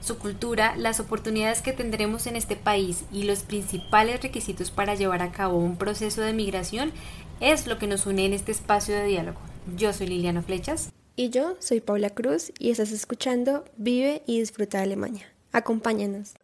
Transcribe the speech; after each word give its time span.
Su 0.00 0.18
cultura, 0.18 0.74
las 0.76 0.98
oportunidades 0.98 1.60
que 1.60 1.72
tendremos 1.72 2.26
en 2.26 2.34
este 2.34 2.56
país 2.56 3.04
y 3.12 3.24
los 3.24 3.42
principales 3.42 4.22
requisitos 4.22 4.70
para 4.70 4.94
llevar 4.94 5.22
a 5.22 5.30
cabo 5.30 5.58
un 5.58 5.76
proceso 5.76 6.22
de 6.22 6.32
migración 6.32 6.92
es 7.40 7.66
lo 7.66 7.78
que 7.78 7.86
nos 7.86 8.06
une 8.06 8.24
en 8.24 8.32
este 8.32 8.50
espacio 8.50 8.94
de 8.94 9.04
diálogo. 9.04 9.38
Yo 9.76 9.92
soy 9.92 10.06
Liliana 10.06 10.42
Flechas. 10.42 10.90
Y 11.16 11.28
yo 11.28 11.56
soy 11.58 11.80
Paula 11.80 12.10
Cruz 12.10 12.50
y 12.58 12.70
estás 12.70 12.92
escuchando 12.92 13.64
Vive 13.76 14.22
y 14.26 14.40
Disfruta 14.40 14.78
de 14.78 14.84
Alemania. 14.84 15.26
Acompáñanos. 15.52 16.34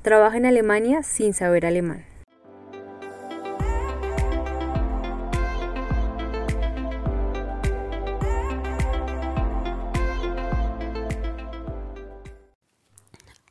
Trabaja 0.00 0.36
en 0.38 0.46
Alemania 0.46 1.02
sin 1.02 1.34
saber 1.34 1.66
alemán. 1.66 2.06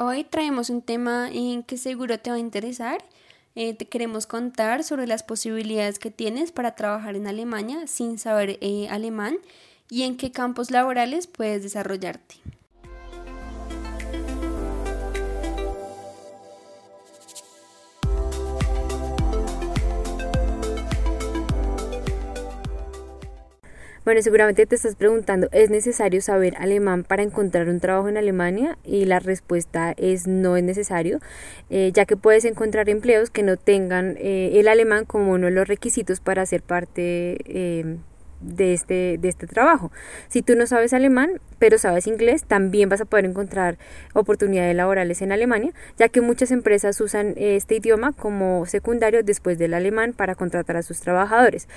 Hoy 0.08 0.24
traemos 0.24 0.70
un 0.70 0.84
tema 0.84 1.32
en 1.32 1.64
que 1.64 1.78
seguro 1.78 2.20
te 2.20 2.30
va 2.30 2.36
a 2.36 2.40
interesar. 2.40 3.04
Eh, 3.56 3.74
te 3.74 3.88
queremos 3.88 4.28
contar 4.28 4.84
sobre 4.84 5.08
las 5.08 5.24
posibilidades 5.24 5.98
que 5.98 6.12
tienes 6.12 6.52
para 6.52 6.76
trabajar 6.76 7.16
en 7.16 7.26
Alemania 7.26 7.88
sin 7.88 8.20
saber 8.20 8.60
eh, 8.62 8.88
alemán 8.92 9.40
y 9.90 10.04
en 10.04 10.16
qué 10.16 10.32
campos 10.32 10.70
laborales 10.70 11.26
puedes 11.26 11.64
desarrollarte. 11.64 12.36
Bueno, 24.06 24.22
seguramente 24.22 24.68
te 24.68 24.76
estás 24.76 24.96
preguntando, 24.96 25.50
¿es 25.52 25.72
necesario 25.72 26.22
saber 26.22 26.54
alemán 26.60 27.04
para 27.04 27.24
encontrar 27.24 27.68
un 27.70 27.80
trabajo 27.80 28.08
en 28.08 28.18
Alemania? 28.18 28.78
Y 28.84 29.06
la 29.06 29.18
respuesta 29.18 29.96
es 29.98 30.28
no 30.28 30.58
es 30.58 30.64
necesario, 30.64 31.18
eh, 31.72 31.90
ya 31.92 32.06
que 32.06 32.16
puedes 32.16 32.46
encontrar 32.46 32.88
empleos 32.88 33.32
que 33.32 33.42
no 33.42 33.58
tengan 33.58 34.16
eh, 34.20 34.60
el 34.60 34.68
alemán 34.68 35.06
como 35.06 35.32
uno 35.32 35.48
de 35.48 35.54
los 35.54 35.68
requisitos 35.68 36.20
para 36.20 36.46
ser 36.46 36.62
parte 36.62 37.40
eh, 37.46 37.98
de 38.42 38.74
este, 38.74 39.18
de 39.18 39.28
este 39.28 39.48
trabajo. 39.48 39.92
Si 40.28 40.44
tú 40.44 40.56
no 40.56 40.68
sabes 40.68 40.94
alemán, 40.94 41.42
pero 41.58 41.78
sabes 41.78 42.06
inglés, 42.06 42.44
también 42.44 42.90
vas 42.90 43.02
a 43.02 43.06
poder 43.06 43.26
encontrar 43.26 43.78
oportunidades 44.14 44.76
laborales 44.76 45.22
en 45.24 45.32
Alemania, 45.32 45.72
ya 45.98 46.10
que 46.10 46.22
muchas 46.22 46.52
empresas 46.52 47.02
usan 47.02 47.34
este 47.38 47.76
idioma 47.76 48.14
como 48.14 48.66
secundario 48.68 49.24
después 49.24 49.58
del 49.58 49.74
alemán 49.74 50.14
para 50.14 50.36
contratar 50.36 50.78
a 50.78 50.84
sus 50.84 51.00
trabajadores. 51.00 51.68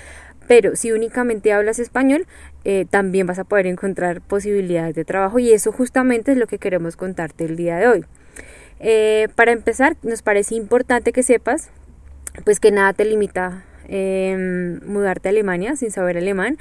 Pero 0.49 0.75
si 0.75 0.91
únicamente 0.91 1.53
hablas 1.53 1.79
español, 1.79 2.27
eh, 2.65 2.85
también 2.89 3.25
vas 3.25 3.39
a 3.39 3.45
poder 3.45 3.67
encontrar 3.67 4.19
posibilidades 4.19 4.95
de 4.95 5.05
trabajo 5.05 5.39
y 5.39 5.53
eso 5.53 5.71
justamente 5.71 6.33
es 6.33 6.37
lo 6.37 6.47
que 6.47 6.57
queremos 6.57 6.97
contarte 6.97 7.45
el 7.45 7.55
día 7.55 7.77
de 7.77 7.87
hoy. 7.87 8.05
Eh, 8.81 9.29
para 9.35 9.53
empezar, 9.53 9.95
nos 10.03 10.21
parece 10.21 10.55
importante 10.55 11.13
que 11.13 11.23
sepas 11.23 11.69
pues 12.43 12.59
que 12.59 12.71
nada 12.71 12.91
te 12.93 13.05
limita 13.05 13.63
Em, 13.91 14.79
mudarte 14.85 15.29
a 15.29 15.31
Alemania 15.31 15.75
sin 15.75 15.89
saber 15.89 16.15
alemán, 16.15 16.59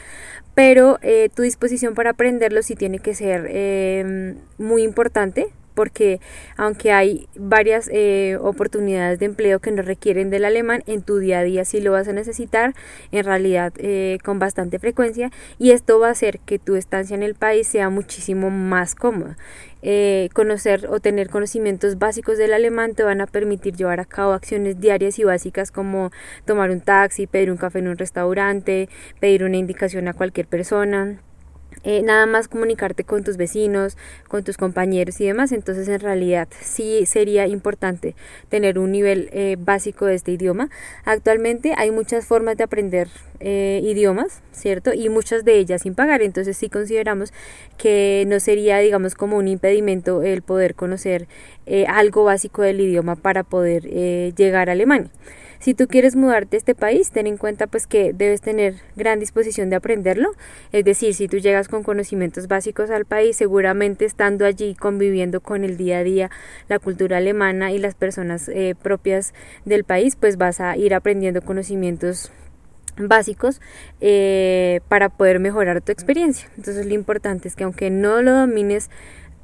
pero 0.54 0.98
eh, 1.02 1.28
tu 1.34 1.42
disposición 1.42 1.94
para 1.94 2.10
aprenderlo 2.10 2.62
sí 2.62 2.74
tiene 2.74 3.00
que 3.00 3.14
ser 3.14 3.46
em, 3.50 4.36
muy 4.56 4.82
importante 4.82 5.48
porque 5.78 6.20
aunque 6.56 6.90
hay 6.90 7.28
varias 7.36 7.88
eh, 7.92 8.36
oportunidades 8.40 9.20
de 9.20 9.26
empleo 9.26 9.60
que 9.60 9.70
no 9.70 9.82
requieren 9.82 10.28
del 10.28 10.44
alemán, 10.44 10.82
en 10.88 11.02
tu 11.02 11.18
día 11.18 11.38
a 11.38 11.44
día 11.44 11.64
sí 11.64 11.80
lo 11.80 11.92
vas 11.92 12.08
a 12.08 12.12
necesitar, 12.12 12.74
en 13.12 13.24
realidad 13.24 13.72
eh, 13.76 14.18
con 14.24 14.40
bastante 14.40 14.80
frecuencia, 14.80 15.30
y 15.56 15.70
esto 15.70 16.00
va 16.00 16.08
a 16.08 16.10
hacer 16.10 16.40
que 16.40 16.58
tu 16.58 16.74
estancia 16.74 17.14
en 17.14 17.22
el 17.22 17.36
país 17.36 17.68
sea 17.68 17.90
muchísimo 17.90 18.50
más 18.50 18.96
cómoda. 18.96 19.36
Eh, 19.82 20.30
conocer 20.34 20.88
o 20.90 20.98
tener 20.98 21.30
conocimientos 21.30 21.96
básicos 21.96 22.38
del 22.38 22.54
alemán 22.54 22.96
te 22.96 23.04
van 23.04 23.20
a 23.20 23.28
permitir 23.28 23.76
llevar 23.76 24.00
a 24.00 24.04
cabo 24.04 24.32
acciones 24.32 24.80
diarias 24.80 25.20
y 25.20 25.22
básicas 25.22 25.70
como 25.70 26.10
tomar 26.44 26.72
un 26.72 26.80
taxi, 26.80 27.28
pedir 27.28 27.52
un 27.52 27.56
café 27.56 27.78
en 27.78 27.86
un 27.86 27.98
restaurante, 27.98 28.88
pedir 29.20 29.44
una 29.44 29.58
indicación 29.58 30.08
a 30.08 30.12
cualquier 30.12 30.48
persona 30.48 31.20
eh, 31.84 32.02
nada 32.02 32.26
más 32.26 32.48
comunicarte 32.48 33.04
con 33.04 33.24
tus 33.24 33.36
vecinos, 33.36 33.96
con 34.28 34.44
tus 34.44 34.56
compañeros 34.56 35.20
y 35.20 35.26
demás. 35.26 35.52
Entonces, 35.52 35.88
en 35.88 36.00
realidad, 36.00 36.48
sí 36.60 37.06
sería 37.06 37.46
importante 37.46 38.14
tener 38.48 38.78
un 38.78 38.92
nivel 38.92 39.28
eh, 39.32 39.56
básico 39.58 40.06
de 40.06 40.14
este 40.14 40.32
idioma. 40.32 40.70
Actualmente 41.04 41.74
hay 41.76 41.90
muchas 41.90 42.26
formas 42.26 42.56
de 42.56 42.64
aprender 42.64 43.08
eh, 43.40 43.80
idiomas, 43.84 44.42
¿cierto? 44.52 44.92
Y 44.92 45.08
muchas 45.08 45.44
de 45.44 45.58
ellas 45.58 45.82
sin 45.82 45.94
pagar. 45.94 46.22
Entonces, 46.22 46.56
sí 46.56 46.68
consideramos 46.68 47.32
que 47.76 48.24
no 48.26 48.40
sería, 48.40 48.78
digamos, 48.78 49.14
como 49.14 49.36
un 49.36 49.48
impedimento 49.48 50.22
el 50.22 50.42
poder 50.42 50.74
conocer 50.74 51.26
algo 51.86 52.24
básico 52.24 52.62
del 52.62 52.80
idioma 52.80 53.14
para 53.14 53.44
poder 53.44 53.82
llegar 54.34 54.70
a 54.70 54.72
Alemania. 54.72 55.10
Si 55.58 55.74
tú 55.74 55.88
quieres 55.88 56.14
mudarte 56.14 56.56
a 56.56 56.58
este 56.58 56.74
país, 56.74 57.10
ten 57.10 57.26
en 57.26 57.36
cuenta 57.36 57.66
pues 57.66 57.86
que 57.86 58.12
debes 58.12 58.40
tener 58.40 58.76
gran 58.96 59.18
disposición 59.18 59.70
de 59.70 59.76
aprenderlo. 59.76 60.30
Es 60.72 60.84
decir, 60.84 61.14
si 61.14 61.26
tú 61.26 61.38
llegas 61.38 61.68
con 61.68 61.82
conocimientos 61.82 62.46
básicos 62.46 62.90
al 62.90 63.04
país, 63.04 63.36
seguramente 63.36 64.04
estando 64.04 64.44
allí 64.44 64.74
conviviendo 64.74 65.40
con 65.40 65.64
el 65.64 65.76
día 65.76 65.98
a 65.98 66.04
día, 66.04 66.30
la 66.68 66.78
cultura 66.78 67.16
alemana 67.16 67.72
y 67.72 67.78
las 67.78 67.94
personas 67.94 68.48
eh, 68.48 68.74
propias 68.80 69.34
del 69.64 69.84
país, 69.84 70.16
pues 70.16 70.36
vas 70.36 70.60
a 70.60 70.76
ir 70.76 70.94
aprendiendo 70.94 71.42
conocimientos 71.42 72.30
básicos 72.96 73.60
eh, 74.00 74.80
para 74.88 75.08
poder 75.08 75.40
mejorar 75.40 75.80
tu 75.80 75.92
experiencia. 75.92 76.48
Entonces 76.56 76.86
lo 76.86 76.94
importante 76.94 77.48
es 77.48 77.56
que 77.56 77.64
aunque 77.64 77.90
no 77.90 78.22
lo 78.22 78.32
domines 78.32 78.90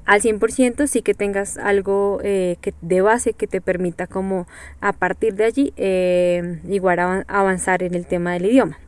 al 0.04 0.20
100% 0.20 0.86
sí 0.86 1.02
que 1.02 1.14
tengas 1.14 1.56
algo 1.56 2.20
eh, 2.22 2.56
que 2.60 2.74
de 2.80 3.00
base 3.00 3.32
que 3.32 3.46
te 3.46 3.60
permita 3.60 4.06
como 4.06 4.46
a 4.80 4.92
partir 4.92 5.34
de 5.34 5.44
allí 5.44 5.72
eh, 5.76 6.60
igual 6.68 7.24
avanzar 7.26 7.82
en 7.82 7.94
el 7.94 8.06
tema 8.06 8.32
del 8.32 8.46
idioma. 8.46 8.78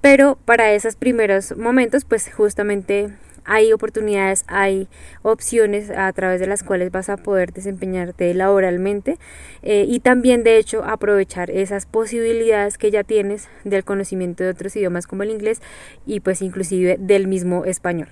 Pero 0.00 0.38
para 0.44 0.72
esos 0.72 0.96
primeros 0.96 1.56
momentos 1.56 2.04
pues 2.04 2.32
justamente 2.32 3.10
hay 3.48 3.72
oportunidades, 3.72 4.44
hay 4.46 4.88
opciones 5.22 5.90
a 5.90 6.12
través 6.12 6.38
de 6.38 6.46
las 6.46 6.62
cuales 6.62 6.92
vas 6.92 7.08
a 7.08 7.16
poder 7.16 7.52
desempeñarte 7.52 8.34
laboralmente 8.34 9.18
eh, 9.62 9.86
y 9.88 10.00
también 10.00 10.44
de 10.44 10.58
hecho 10.58 10.84
aprovechar 10.84 11.50
esas 11.50 11.86
posibilidades 11.86 12.76
que 12.76 12.90
ya 12.90 13.04
tienes 13.04 13.48
del 13.64 13.84
conocimiento 13.84 14.44
de 14.44 14.50
otros 14.50 14.76
idiomas 14.76 15.06
como 15.06 15.22
el 15.22 15.30
inglés 15.30 15.62
y 16.04 16.20
pues 16.20 16.42
inclusive 16.42 16.98
del 17.00 17.26
mismo 17.26 17.64
español. 17.64 18.08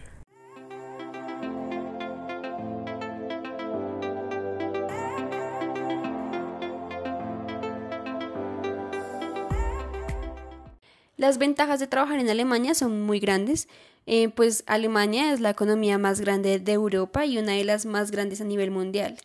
Las 11.16 11.38
ventajas 11.38 11.80
de 11.80 11.86
trabajar 11.86 12.18
en 12.20 12.28
Alemania 12.28 12.74
son 12.74 13.02
muy 13.02 13.20
grandes, 13.20 13.68
eh, 14.06 14.28
pues 14.28 14.62
Alemania 14.66 15.32
es 15.32 15.40
la 15.40 15.50
economía 15.50 15.98
más 15.98 16.20
grande 16.20 16.58
de 16.58 16.72
Europa 16.72 17.24
y 17.24 17.38
una 17.38 17.52
de 17.52 17.64
las 17.64 17.86
más 17.86 18.10
grandes 18.10 18.40
a 18.40 18.44
nivel 18.44 18.70
mundial. 18.70 19.16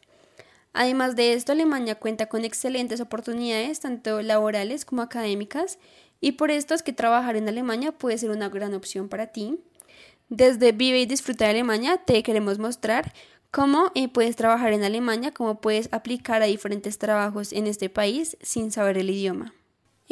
Además 0.74 1.16
de 1.16 1.34
esto, 1.34 1.52
Alemania 1.52 1.96
cuenta 1.96 2.28
con 2.28 2.46
excelentes 2.46 3.02
oportunidades, 3.02 3.82
tanto 3.82 4.22
laborales 4.22 4.86
como 4.86 5.02
académicas, 5.02 5.80
y 6.22 6.34
por 6.34 6.50
esto 6.50 6.74
es 6.74 6.82
que 6.82 6.94
trabajar 6.94 7.36
en 7.36 7.50
Alemania 7.50 7.92
puede 7.92 8.18
ser 8.18 8.30
una 8.30 8.48
gran 8.48 8.74
opción 8.74 9.10
para 9.10 9.28
ti. 9.28 9.60
Desde 10.30 10.72
Vive 10.72 11.02
y 11.02 11.06
Disfruta 11.06 11.46
de 11.46 11.52
Alemania 11.52 11.98
te 11.98 12.24
queremos 12.24 12.58
mostrar 12.58 13.12
cómo 13.52 13.92
eh, 13.96 14.08
puedes 14.08 14.38
trabajar 14.38 14.72
en 14.72 14.84
Alemania, 14.84 15.34
cómo 15.34 15.60
puedes 15.60 15.90
aplicar 15.92 16.42
a 16.42 16.46
diferentes 16.46 16.98
trabajos 16.98 17.52
en 17.52 17.68
este 17.68 17.90
país 17.90 18.38
sin 18.42 18.72
saber 18.72 18.98
el 18.98 19.10
idioma. 19.10 19.54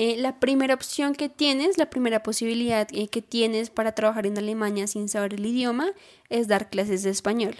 Eh, 0.01 0.15
la 0.15 0.39
primera 0.39 0.75
opción 0.75 1.13
que 1.13 1.27
tienes, 1.27 1.77
la 1.77 1.89
primera 1.89 2.23
posibilidad 2.23 2.87
eh, 2.93 3.09
que 3.09 3.21
tienes 3.21 3.69
para 3.69 3.95
trabajar 3.95 4.25
en 4.25 4.37
Alemania 4.37 4.87
sin 4.87 5.09
saber 5.09 5.33
el 5.33 5.45
idioma 5.45 5.91
es 6.29 6.47
dar 6.47 6.69
clases 6.69 7.03
de 7.03 7.09
español. 7.09 7.57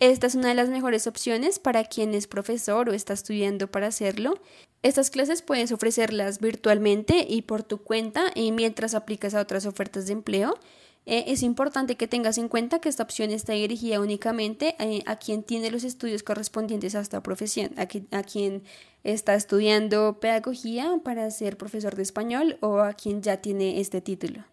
Esta 0.00 0.26
es 0.28 0.34
una 0.34 0.48
de 0.48 0.54
las 0.54 0.70
mejores 0.70 1.06
opciones 1.06 1.58
para 1.58 1.84
quien 1.84 2.14
es 2.14 2.26
profesor 2.26 2.88
o 2.88 2.94
está 2.94 3.12
estudiando 3.12 3.70
para 3.70 3.88
hacerlo. 3.88 4.40
Estas 4.82 5.10
clases 5.10 5.42
puedes 5.42 5.70
ofrecerlas 5.70 6.40
virtualmente 6.40 7.26
y 7.28 7.42
por 7.42 7.62
tu 7.62 7.76
cuenta 7.76 8.32
y 8.34 8.50
mientras 8.50 8.94
aplicas 8.94 9.34
a 9.34 9.42
otras 9.42 9.66
ofertas 9.66 10.06
de 10.06 10.14
empleo. 10.14 10.54
Eh, 11.04 11.24
es 11.26 11.42
importante 11.42 11.96
que 11.96 12.08
tengas 12.08 12.38
en 12.38 12.48
cuenta 12.48 12.80
que 12.80 12.88
esta 12.88 13.02
opción 13.02 13.30
está 13.30 13.52
dirigida 13.52 14.00
únicamente 14.00 14.74
a 15.04 15.16
quien 15.18 15.42
tiene 15.42 15.70
los 15.70 15.84
estudios 15.84 16.22
correspondientes 16.22 16.94
a 16.94 17.00
esta 17.00 17.22
profesión, 17.22 17.74
a 17.76 18.22
quien 18.22 18.62
está 19.12 19.34
estudiando 19.34 20.20
pedagogía 20.20 21.00
para 21.02 21.30
ser 21.30 21.56
profesor 21.56 21.96
de 21.96 22.02
español 22.02 22.58
o 22.60 22.78
a 22.80 22.92
quien 22.94 23.22
ya 23.22 23.38
tiene 23.38 23.80
este 23.80 24.00
título. 24.00 24.44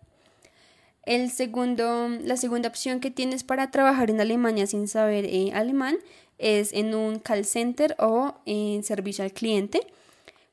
El 1.04 1.30
segundo, 1.30 2.10
la 2.10 2.36
segunda 2.36 2.70
opción 2.70 3.00
que 3.00 3.12
tienes 3.12 3.44
para 3.44 3.70
trabajar 3.70 4.10
en 4.10 4.22
Alemania 4.22 4.66
sin 4.66 4.88
saber 4.88 5.26
eh, 5.26 5.52
alemán 5.54 5.98
es 6.38 6.74
en 6.74 6.96
un 6.96 7.20
call 7.20 7.46
center 7.46 7.96
o 8.00 8.36
en 8.46 8.84
servicio 8.84 9.24
al 9.24 9.32
cliente. 9.32 9.82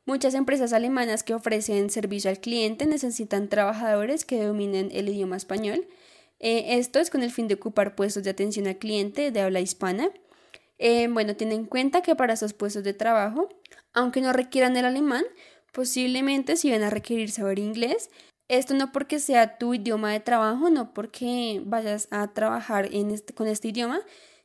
Muchas 0.04 0.34
empresas 0.34 0.72
alemanas 0.72 1.22
que 1.22 1.34
ofrecen 1.34 1.88
servicio 1.88 2.28
al 2.28 2.40
cliente 2.40 2.86
necesitan 2.86 3.48
trabajadores 3.48 4.24
que 4.24 4.42
dominen 4.42 4.90
el 4.92 5.08
idioma 5.08 5.36
español. 5.36 5.86
Eh, 6.40 6.78
esto 6.78 6.98
es 6.98 7.08
con 7.08 7.22
el 7.22 7.30
fin 7.30 7.46
de 7.46 7.54
ocupar 7.54 7.94
puestos 7.94 8.24
de 8.24 8.30
atención 8.30 8.66
al 8.66 8.76
cliente 8.76 9.30
de 9.30 9.40
habla 9.40 9.60
hispana. 9.60 10.10
Eh, 10.78 11.06
bueno, 11.08 11.36
ten 11.36 11.52
en 11.52 11.64
cuenta 11.64 12.02
que 12.02 12.16
para 12.16 12.34
esos 12.34 12.52
puestos 12.52 12.82
de 12.82 12.92
trabajo, 12.92 13.48
aunque 13.94 14.20
no 14.20 14.32
requieran 14.32 14.76
el 14.76 14.84
alemán, 14.84 15.24
posiblemente 15.72 16.56
si 16.56 16.70
van 16.70 16.82
a 16.82 16.90
requerir 16.90 17.30
saber 17.30 17.58
inglés. 17.58 18.10
Esto 18.48 18.74
no 18.74 18.92
porque 18.92 19.18
sea 19.18 19.58
tu 19.58 19.74
idioma 19.74 20.12
de 20.12 20.20
trabajo, 20.20 20.68
no 20.68 20.92
porque 20.92 21.62
vayas 21.64 22.08
a 22.10 22.32
trabajar 22.34 22.90
con 23.34 23.48
este 23.48 23.68
idioma, 23.68 24.00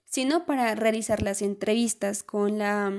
sino 0.06 0.46
para 0.46 0.74
realizar 0.76 1.22
las 1.22 1.42
entrevistas 1.42 2.24
con 2.24 2.58
la, 2.58 2.94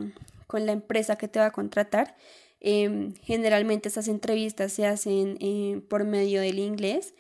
con 0.46 0.66
la 0.66 0.72
empresa 0.72 1.16
que 1.16 1.28
te 1.28 1.38
va 1.38 1.46
a 1.46 1.52
contratar 1.52 2.14
Em, 2.60 3.14
generalmente 3.22 3.88
estas 3.88 4.08
entrevistas 4.08 4.72
se 4.72 4.86
hacen 4.86 5.36
eh, 5.40 5.80
por 5.88 6.04
medio 6.04 6.40
del 6.40 6.58
inglés 6.58 7.14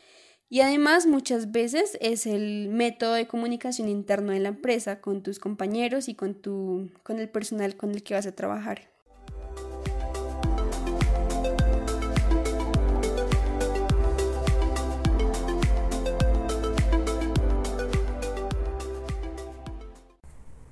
y 0.50 0.62
además 0.62 1.06
muchas 1.06 1.52
veces 1.52 1.96
es 2.00 2.26
el 2.26 2.68
método 2.70 3.14
de 3.14 3.28
comunicación 3.28 3.88
interno 3.88 4.32
de 4.32 4.40
la 4.40 4.48
empresa 4.48 5.00
con 5.00 5.22
tus 5.22 5.38
compañeros 5.38 6.08
y 6.08 6.14
con, 6.14 6.34
tu, 6.34 6.90
con 7.04 7.20
el 7.20 7.28
personal 7.28 7.76
con 7.76 7.90
el 7.92 8.02
que 8.02 8.14
vas 8.14 8.26
a 8.26 8.34
trabajar. 8.34 8.90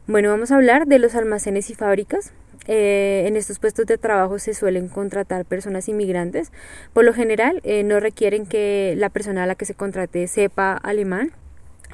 Bueno, 0.08 0.30
vamos 0.30 0.52
a 0.52 0.54
hablar 0.54 0.86
de 0.86 1.00
los 1.00 1.16
almacenes 1.16 1.68
y 1.68 1.74
fábricas. 1.74 2.32
Eh, 2.68 3.24
en 3.26 3.36
estos 3.36 3.58
puestos 3.58 3.86
de 3.86 3.98
trabajo 3.98 4.38
se 4.38 4.54
suelen 4.54 4.86
contratar 4.86 5.44
personas 5.44 5.88
inmigrantes. 5.88 6.52
Por 6.92 7.04
lo 7.04 7.12
general, 7.12 7.60
eh, 7.64 7.82
no 7.82 7.98
requieren 7.98 8.46
que 8.46 8.94
la 8.96 9.10
persona 9.10 9.42
a 9.42 9.46
la 9.46 9.56
que 9.56 9.64
se 9.64 9.74
contrate 9.74 10.28
sepa 10.28 10.74
alemán 10.74 11.32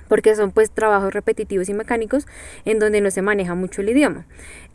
porque 0.08 0.34
son 0.34 0.50
pues 0.50 0.70
trabajos 0.70 1.12
repetitivos 1.12 1.68
y 1.68 1.74
mecánicos 1.74 2.26
en 2.64 2.78
donde 2.78 3.00
no 3.00 3.10
se 3.10 3.22
maneja 3.22 3.54
mucho 3.54 3.82
el 3.82 3.90
idioma. 3.90 4.26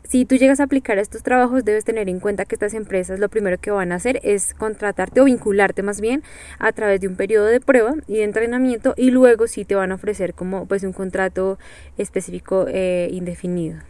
Si 0.04 0.24
tú 0.24 0.36
llegas 0.36 0.58
a 0.60 0.64
aplicar 0.64 0.98
estos 0.98 1.22
trabajos, 1.22 1.64
debes 1.66 1.84
tener 1.84 2.08
en 2.08 2.18
cuenta 2.18 2.46
que 2.46 2.54
estas 2.54 2.72
empresas 2.72 3.18
lo 3.20 3.28
primero 3.28 3.58
que 3.58 3.70
van 3.70 3.92
a 3.92 3.96
hacer 3.96 4.20
es 4.22 4.54
contratarte 4.54 5.20
o 5.20 5.24
vincularte 5.24 5.82
más 5.82 6.00
bien 6.00 6.22
a 6.58 6.72
través 6.72 7.00
de 7.00 7.08
un 7.08 7.16
periodo 7.16 7.44
de 7.44 7.60
prueba 7.60 7.94
y 8.06 8.16
de 8.16 8.24
entrenamiento 8.24 8.94
y 8.96 9.10
luego 9.10 9.46
sí 9.46 9.66
te 9.66 9.74
van 9.74 9.92
a 9.92 9.96
ofrecer 9.96 10.32
como 10.32 10.66
pues 10.66 10.82
un 10.82 10.94
contrato 10.94 11.58
específico 11.98 12.64
eh, 12.68 13.08
indefinido. 13.12 13.80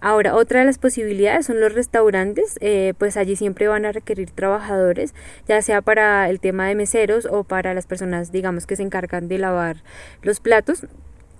Ahora, 0.00 0.34
otra 0.34 0.60
de 0.60 0.66
las 0.66 0.78
posibilidades 0.78 1.46
son 1.46 1.58
los 1.60 1.72
restaurantes, 1.72 2.58
eh, 2.60 2.92
pues 2.98 3.16
allí 3.16 3.34
siempre 3.34 3.66
van 3.66 3.86
a 3.86 3.92
requerir 3.92 4.30
trabajadores, 4.30 5.14
ya 5.48 5.62
sea 5.62 5.80
para 5.80 6.28
el 6.28 6.38
tema 6.38 6.68
de 6.68 6.74
meseros 6.74 7.26
o 7.26 7.44
para 7.44 7.72
las 7.72 7.86
personas, 7.86 8.30
digamos, 8.30 8.66
que 8.66 8.76
se 8.76 8.82
encargan 8.82 9.26
de 9.26 9.38
lavar 9.38 9.82
los 10.22 10.40
platos. 10.40 10.86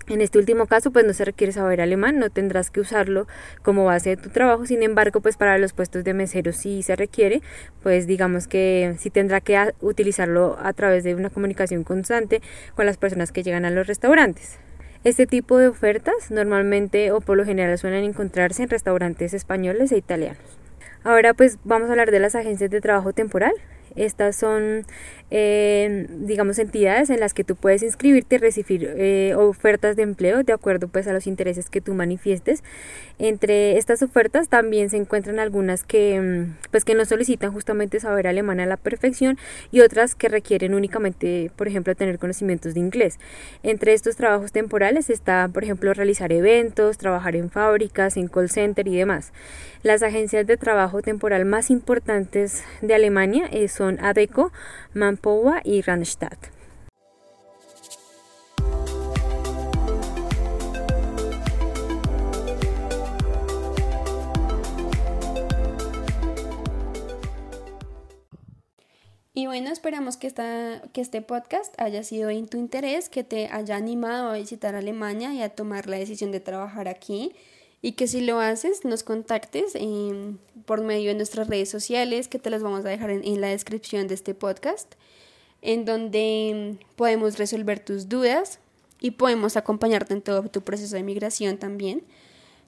En 0.07 0.21
este 0.21 0.39
último 0.39 0.67
caso, 0.67 0.91
pues 0.91 1.05
no 1.05 1.13
se 1.13 1.25
requiere 1.25 1.51
saber 1.51 1.81
alemán, 1.81 2.17
no 2.17 2.29
tendrás 2.29 2.71
que 2.71 2.79
usarlo 2.79 3.27
como 3.61 3.83
base 3.85 4.11
de 4.11 4.17
tu 4.17 4.29
trabajo. 4.29 4.65
Sin 4.65 4.81
embargo, 4.81 5.19
pues 5.19 5.35
para 5.35 5.57
los 5.57 5.73
puestos 5.73 6.03
de 6.05 6.13
meseros 6.13 6.55
sí 6.55 6.81
se 6.81 6.95
requiere, 6.95 7.41
pues 7.83 8.07
digamos 8.07 8.47
que 8.47 8.95
sí 8.99 9.09
tendrá 9.09 9.41
que 9.41 9.73
utilizarlo 9.81 10.57
a 10.61 10.71
través 10.73 11.03
de 11.03 11.13
una 11.13 11.29
comunicación 11.29 11.83
constante 11.83 12.41
con 12.73 12.85
las 12.85 12.97
personas 12.97 13.33
que 13.33 13.43
llegan 13.43 13.65
a 13.65 13.69
los 13.69 13.85
restaurantes. 13.85 14.59
Este 15.03 15.27
tipo 15.27 15.57
de 15.57 15.67
ofertas 15.67 16.31
normalmente 16.31 17.11
o 17.11 17.21
por 17.21 17.37
lo 17.37 17.45
general 17.45 17.77
suelen 17.77 18.03
encontrarse 18.03 18.63
en 18.63 18.69
restaurantes 18.69 19.33
españoles 19.33 19.91
e 19.91 19.97
italianos. 19.97 20.59
Ahora 21.03 21.33
pues 21.33 21.59
vamos 21.63 21.89
a 21.89 21.93
hablar 21.93 22.11
de 22.11 22.19
las 22.19 22.35
agencias 22.35 22.69
de 22.69 22.81
trabajo 22.81 23.13
temporal. 23.13 23.53
Estas 23.95 24.35
son, 24.35 24.85
eh, 25.29 26.07
digamos, 26.09 26.57
entidades 26.59 27.09
en 27.09 27.19
las 27.19 27.33
que 27.33 27.43
tú 27.43 27.55
puedes 27.55 27.83
inscribirte 27.83 28.35
y 28.35 28.39
recibir 28.39 28.93
eh, 28.97 29.33
ofertas 29.35 29.95
de 29.95 30.03
empleo 30.03 30.43
de 30.43 30.53
acuerdo 30.53 30.87
pues 30.87 31.07
a 31.07 31.13
los 31.13 31.27
intereses 31.27 31.69
que 31.69 31.81
tú 31.81 31.93
manifiestes. 31.93 32.63
Entre 33.19 33.77
estas 33.77 34.03
ofertas 34.03 34.47
también 34.47 34.89
se 34.89 34.97
encuentran 34.97 35.39
algunas 35.39 35.83
que, 35.83 36.19
mm, 36.19 36.69
pues, 36.71 36.85
que 36.85 36.93
no 36.93 37.03
solicitan 37.05 37.51
justamente 37.51 37.99
saber 37.99 38.27
alemán 38.27 38.59
a 38.59 38.65
la 38.65 38.77
perfección 38.77 39.37
y 39.71 39.81
otras 39.81 40.15
que 40.15 40.29
requieren 40.29 40.73
únicamente, 40.73 41.51
por 41.55 41.67
ejemplo, 41.67 41.95
tener 41.95 42.19
conocimientos 42.19 42.73
de 42.73 42.79
inglés. 42.79 43.19
Entre 43.63 43.93
estos 43.93 44.15
trabajos 44.15 44.51
temporales 44.51 45.09
está, 45.09 45.49
por 45.51 45.63
ejemplo, 45.63 45.93
realizar 45.93 46.31
eventos, 46.31 46.97
trabajar 46.97 47.35
en 47.35 47.49
fábricas, 47.49 48.17
en 48.17 48.27
call 48.27 48.49
center 48.49 48.87
y 48.87 48.95
demás. 48.95 49.33
Las 49.83 50.03
agencias 50.03 50.45
de 50.47 50.57
trabajo 50.57 51.01
temporal 51.01 51.45
más 51.45 51.69
importantes 51.69 52.63
de 52.81 52.95
Alemania 52.95 53.47
eh, 53.51 53.67
son 53.67 53.99
ADECO, 54.03 54.51
Manpower 55.17 55.61
y 55.65 55.81
Randstad. 55.81 56.37
Y 69.33 69.45
bueno, 69.45 69.69
esperamos 69.69 70.17
que, 70.17 70.25
esta, 70.25 70.81
que 70.93 71.01
este 71.01 71.21
podcast 71.21 71.79
haya 71.79 72.03
sido 72.03 72.31
en 72.31 72.47
tu 72.47 72.57
interés, 72.57 73.07
que 73.07 73.23
te 73.23 73.49
haya 73.49 73.75
animado 73.75 74.31
a 74.31 74.33
visitar 74.33 74.73
Alemania 74.73 75.31
y 75.33 75.43
a 75.43 75.49
tomar 75.49 75.87
la 75.87 75.97
decisión 75.97 76.31
de 76.31 76.39
trabajar 76.39 76.87
aquí 76.87 77.33
y 77.81 77.93
que 77.93 78.07
si 78.07 78.21
lo 78.21 78.39
haces 78.39 78.85
nos 78.85 79.03
contactes 79.03 79.73
por 80.65 80.81
medio 80.81 81.09
de 81.09 81.15
nuestras 81.15 81.47
redes 81.47 81.69
sociales 81.69 82.27
que 82.27 82.39
te 82.39 82.49
las 82.49 82.63
vamos 82.63 82.85
a 82.85 82.89
dejar 82.89 83.09
en, 83.11 83.41
la 83.41 83.47
descripción 83.47 84.07
de 84.07 84.15
este 84.15 84.33
podcast 84.33 84.95
en 85.61 85.85
donde 85.85 86.77
podemos 86.95 87.37
resolver 87.37 87.79
tus 87.79 88.09
dudas 88.09 88.59
y 88.99 89.11
podemos 89.11 89.57
acompañarte 89.57 90.13
en 90.13 90.21
todo 90.21 90.43
tu 90.43 90.61
proceso 90.61 90.95
de 90.95 91.03
migración 91.03 91.57
también. 91.57 92.03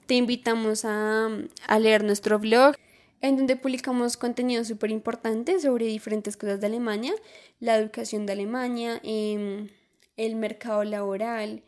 Te 0.06 0.14
invitamos 0.14 0.84
a, 0.84 1.28
a 1.66 1.78
leer 1.78 2.04
nuestro 2.04 2.38
blog 2.38 2.76
en 3.20 3.36
donde 3.36 3.56
publicamos 3.56 4.16
contenido 4.16 4.64
súper 4.64 4.90
importante 4.90 5.60
sobre 5.60 5.86
diferentes 5.86 6.36
cosas 6.36 6.60
de 6.60 6.66
Alemania, 6.66 7.14
la 7.58 7.76
educación 7.76 8.26
de 8.26 8.32
Alemania, 8.32 9.00
em, 9.02 9.68
el 10.16 10.36
mercado 10.36 10.84
laboral, 10.84 11.62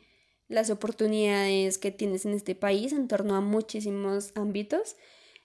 las 0.53 0.71
oportunidades 0.71 1.79
que 1.79 1.91
tienes 1.91 2.25
en 2.27 2.35
este 2.35 2.55
país 2.55 2.93
en 2.93 3.09
torno 3.09 3.35
a 3.35 3.41
muchísimos 3.41 4.33
ámbitos. 4.35 4.97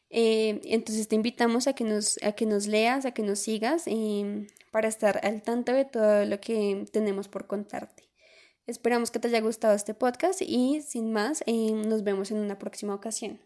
Eh, 0.10 0.62
entonces 0.66 1.08
te 1.08 1.16
invitamos 1.16 1.68
a 1.68 1.74
que, 1.74 1.84
nos, 1.84 2.22
a 2.24 2.32
que 2.34 2.46
nos 2.46 2.68
leas, 2.68 3.06
a 3.06 3.12
que 3.12 3.24
nos 3.24 3.40
sigas 3.40 3.84
eh, 3.88 4.48
para 4.72 4.88
estar 4.88 5.20
al 5.26 5.42
tanto 5.42 5.74
de 5.74 5.86
todo 5.86 6.26
lo 6.26 6.40
que 6.40 6.86
tenemos 6.92 7.28
por 7.28 7.48
contarte. 7.48 8.04
Esperamos 8.68 9.12
que 9.12 9.20
te 9.20 9.30
haya 9.30 9.42
gustado 9.42 9.74
este 9.74 9.94
podcast 9.94 10.42
y 10.42 10.82
sin 10.82 11.12
más, 11.14 11.44
eh, 11.46 11.72
nos 11.72 12.04
vemos 12.04 12.32
en 12.32 12.38
una 12.38 12.60
próxima 12.60 12.94
ocasión. 12.94 13.40